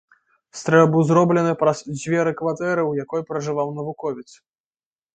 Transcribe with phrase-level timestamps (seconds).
[0.61, 4.29] Стрэл быў зроблены праз дзверы кватэры, у якой пражываў навуковец.